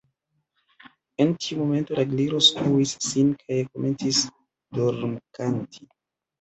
En 1.25 1.33
tiu 1.43 1.57
momento 1.59 1.99
la 1.99 2.07
Gliro 2.15 2.41
skuis 2.47 2.95
sin 3.11 3.31
kaj 3.45 3.61
komencis 3.71 4.25
dormkanti. 4.83 5.89